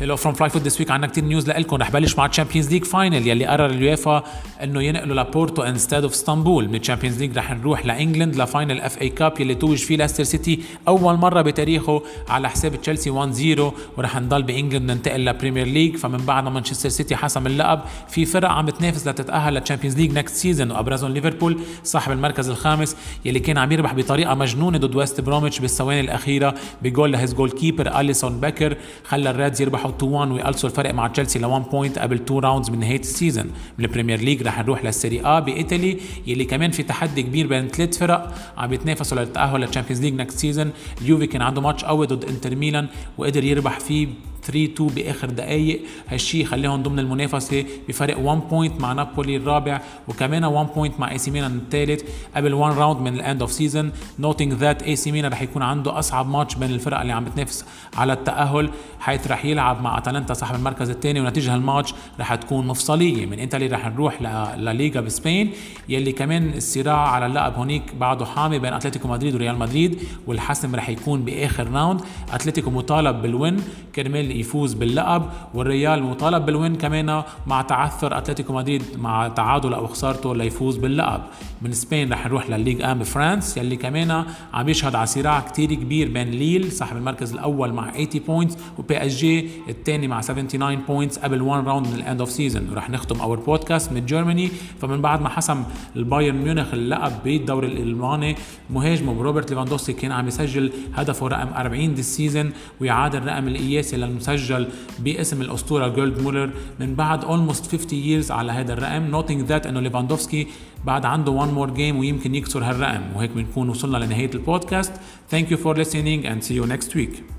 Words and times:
Hello 0.00 0.16
from 0.16 0.34
Fly 0.34 0.50
Foot 0.50 0.62
this 0.62 0.80
week 0.80 0.90
عندنا 0.90 1.10
كثير 1.12 1.24
news 1.24 1.50
لكم 1.50 1.76
رح 1.76 1.90
بلش 1.90 2.16
مع 2.18 2.26
ال 2.26 2.30
Champions 2.30 2.70
League 2.72 2.84
final 2.84 3.26
يلي 3.26 3.46
قرر 3.46 3.66
اليوفا 3.66 4.22
إنه 4.62 4.82
ينقلوا 4.82 5.22
لبورتو 5.22 5.62
instead 5.62 6.02
of 6.02 6.12
اسطنبول 6.12 6.68
من 6.68 6.74
ال 6.74 6.78
Champions 6.78 7.18
League 7.18 7.38
رح 7.38 7.52
نروح 7.52 7.86
ل 7.86 7.92
England 7.92 8.36
ل 8.36 8.43
final 8.43 8.80
FA 8.80 9.02
Cup 9.02 9.40
يلي 9.40 9.54
توج 9.54 9.78
فيه 9.78 9.96
لاستر 9.96 10.24
سيتي 10.24 10.60
أول 10.88 11.14
مرة 11.16 11.42
بتاريخه 11.42 12.02
على 12.28 12.50
حساب 12.50 12.80
تشيلسي 12.80 13.10
1-0 13.56 13.98
ورح 13.98 14.16
نضل 14.16 14.42
ب 14.42 14.48
England 14.48 14.90
ننتقل 14.90 15.24
ل 15.24 15.29
Premier 15.29 15.66
League 15.66 15.96
فمن 15.96 16.18
بعد 16.18 16.44
ما 16.44 16.50
مانشستر 16.50 16.88
سيتي 16.88 17.16
حسم 17.16 17.46
اللقب 17.46 17.80
في 18.08 18.24
فرق 18.24 18.48
عم 18.48 18.66
بتنافس 18.66 19.08
لتتأهل 19.08 19.54
لل 19.54 19.62
Champions 19.62 19.96
League 19.96 20.12
next 20.12 20.36
season 20.36 20.70
وأبرزهم 20.70 21.12
ليفربول 21.12 21.60
صاحب 21.84 22.12
المركز 22.12 22.48
الخامس 22.48 22.96
يلي 23.24 23.40
كان 23.40 23.58
عم 23.58 23.72
يربح 23.72 23.94
بطريقة 23.94 24.34
مجنونة 24.34 24.78
ضد 24.78 24.94
ويست 24.94 25.20
بروميتش 25.20 25.58
بالثواني 25.60 26.00
الأخيرة 26.00 26.54
ب 26.82 26.88
goal 26.88 27.12
ل 27.12 27.18
his 27.18 27.34
goalkeeper 27.34 28.00
أليسون 28.00 28.40
بيكر 28.40 28.76
خلى 29.04 29.30
ال 29.30 29.36
Reds 29.36 29.60
يربحوا 29.62 29.85
2-1 29.90 30.02
ويقلصوا 30.04 30.68
الفرق 30.70 30.94
مع 30.94 31.06
تشيلسي 31.06 31.38
ل 31.38 31.44
1 31.44 31.70
point 31.70 31.98
قبل 31.98 32.16
2 32.16 32.40
rounds 32.40 32.70
من 32.70 32.78
نهاية 32.80 33.00
ال 33.00 33.07
season 33.07 33.46
من 33.78 33.84
ال 33.84 33.88
Premier 33.88 34.20
League 34.20 34.42
رح 34.42 34.58
نروح 34.58 34.84
للسيري 34.84 35.20
آ 35.20 35.40
بإيطالي 35.40 35.98
يلي 36.26 36.44
كمان 36.44 36.70
في 36.70 36.82
تحدي 36.82 37.22
كبير 37.22 37.46
بين 37.46 37.68
ثلاث 37.68 37.98
فرق 37.98 38.34
عم 38.56 38.72
يتنافسوا 38.72 39.18
للتأهل 39.18 39.60
لل 39.60 39.68
Champions 39.68 40.02
League 40.02 40.14
next 40.14 40.38
season 40.38 40.70
اليوفي 41.02 41.26
كان 41.26 41.42
عنده 41.42 41.60
ماتش 41.60 41.84
قوي 41.84 42.06
ضد 42.06 42.24
إنتر 42.24 42.56
ميلان 42.56 42.88
وقدر 43.18 43.44
يربح 43.44 43.80
فيه 43.80 44.08
3 44.46 44.64
2 44.64 44.90
بآخر 44.90 45.30
دقائق 45.30 45.80
هالشيء 46.08 46.44
خليهم 46.44 46.82
ضمن 46.82 46.98
المنافسة 46.98 47.64
بفرق 47.88 48.18
1 48.18 48.40
point 48.50 48.80
مع 48.80 48.92
نابولي 48.92 49.36
الرابع 49.36 49.80
وكمان 50.08 50.44
1 50.44 50.68
point 50.74 51.00
مع 51.00 51.10
AC 51.10 51.30
ميلان 51.30 51.56
الثالث 51.56 52.02
قبل 52.36 52.54
1 52.54 52.78
round 52.78 53.00
من 53.00 53.14
ال 53.14 53.40
end 53.40 53.52
of 53.52 53.92
season 54.18 54.52
noting 54.52 54.82
that 54.82 54.96
AC 54.96 55.12
ميلان 55.12 55.32
رح 55.32 55.42
يكون 55.42 55.62
عنده 55.62 55.98
أصعب 55.98 56.28
ماتش 56.28 56.54
بين 56.54 56.70
الفرق 56.70 57.00
اللي 57.00 57.12
عم 57.12 57.24
بتنافس 57.24 57.64
على 57.96 58.12
التأهل 58.12 58.70
حيث 59.00 59.26
رح 59.26 59.44
يلعب 59.44 59.82
مع 59.82 59.98
أتلانتا 59.98 60.34
صاحب 60.34 60.54
المركز 60.54 60.90
الثاني 60.90 61.20
ونتيجة 61.20 61.54
هالماتش 61.54 61.94
رح 62.20 62.34
تكون 62.34 62.66
مفصلية 62.66 63.26
من 63.26 63.38
ايطالي 63.38 63.66
رح 63.66 63.88
نروح 63.88 64.22
لليغا 64.56 65.00
ب 65.00 65.07
Spain. 65.07 65.52
يلي 65.88 66.12
كمان 66.12 66.48
الصراع 66.56 67.08
على 67.08 67.26
اللقب 67.26 67.54
هونيك 67.54 67.94
بعده 67.94 68.24
حامي 68.24 68.58
بين 68.58 68.72
أتلتيكو 68.72 69.08
مدريد 69.08 69.34
وريال 69.34 69.58
مدريد 69.58 69.98
والحسم 70.26 70.74
رح 70.74 70.88
يكون 70.88 71.24
بآخر 71.24 71.70
round 71.70 72.00
أتلتيكو 72.32 72.70
مطالب 72.70 73.22
بال 73.22 73.36
win 73.36 73.56
كرمال 73.94 74.30
يفوز 74.40 74.74
باللقب 74.74 75.22
والريال 75.54 76.02
مطالب 76.02 76.46
بال 76.46 76.58
win 76.58 76.76
كمان 76.76 77.22
مع 77.46 77.62
تعثر 77.62 78.18
أتلتيكو 78.18 78.52
مدريد 78.52 78.82
مع 78.98 79.28
تعادل 79.28 79.74
أو 79.74 79.86
خسارته 79.86 80.34
ليفوز 80.34 80.76
باللقب. 80.76 81.20
من 81.62 81.72
Spain 81.72 82.12
رح 82.12 82.26
نروح 82.26 82.50
للل 82.50 82.66
Ligue 82.66 82.92
1 82.92 83.04
France 83.04 83.56
يلي 83.56 83.76
كمان 83.76 84.24
عم 84.54 84.68
يشهد 84.68 84.94
على 84.94 85.06
صراع 85.06 85.40
كتير 85.40 85.74
كبير 85.74 86.08
بين 86.08 86.30
ليل 86.30 86.72
صاحب 86.72 86.96
المركز 86.96 87.32
الأول 87.32 87.72
مع 87.72 87.90
80 87.90 88.08
points 88.26 88.52
و 88.52 88.56
PSG 88.78 89.48
الثاني 89.68 90.08
مع 90.08 90.20
79 90.20 90.76
points 90.76 91.18
قبل 91.18 91.42
1 91.42 91.66
round 91.66 91.86
من 91.86 91.94
ال 91.94 92.00
end 92.00 92.20
of 92.20 92.30
season 92.30 92.70
ورح 92.70 92.90
نختم 92.90 93.20
our 93.20 93.38
podcast 93.38 93.92
من 93.92 94.06
Germany 94.06 94.48
فمن 94.80 95.02
بعد 95.02 95.20
ما 95.22 95.28
حسم 95.28 95.62
البايرن 95.96 96.36
ميونخ 96.36 96.74
اللقب 96.74 97.12
بالدوري 97.24 97.66
الألماني 97.66 98.36
مهاجمه 98.70 99.22
روبرت 99.22 99.50
ليفاندوسكي 99.50 99.92
كان 99.92 100.12
عم 100.12 100.28
يسجل 100.28 100.72
هدفه 100.94 101.28
رقم 101.28 101.48
40 101.56 101.94
هيدي 101.94 102.00
ال 102.00 102.07
season 102.07 102.52
ويعادل 102.80 103.18
الرقم 103.18 103.48
القياسي 103.48 103.96
للمسجل 104.28 104.68
باسم 104.98 105.42
الأسطورة 105.42 105.88
غيرد 105.88 106.20
مولر 106.20 106.50
من 106.80 106.94
بعد 106.94 107.24
almost 107.24 107.66
50 107.70 107.88
years 107.88 108.30
على 108.30 108.52
هذا 108.52 108.72
الرقم. 108.72 109.10
نوتينج 109.10 109.42
ذات 109.42 109.66
إنه 109.66 109.80
ليفاندوفسكي 109.80 110.46
بعد 110.84 111.04
عنده 111.04 111.46
one 111.46 111.50
more 111.58 111.76
game 111.76 111.96
ويمكن 111.96 112.34
يكسر 112.34 112.64
هالرقم. 112.64 113.02
وهيك 113.16 113.30
بنكون 113.30 113.68
وصلنا 113.68 114.04
لنهاية 114.04 114.30
البودكاست. 114.34 114.92
Thank 115.32 115.50
you 115.50 115.56
for 115.56 115.74
listening 115.74 116.26
and 116.26 116.44
see 116.44 116.54
you 116.54 116.66
next 116.66 116.94
week. 116.94 117.35